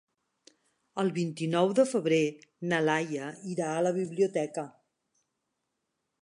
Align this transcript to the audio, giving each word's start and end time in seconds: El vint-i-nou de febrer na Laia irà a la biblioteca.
El 1.01 1.11
vint-i-nou 1.17 1.75
de 1.79 1.85
febrer 1.91 2.21
na 2.71 2.79
Laia 2.87 3.27
irà 3.57 3.69
a 3.75 3.85
la 3.89 3.93
biblioteca. 3.99 4.65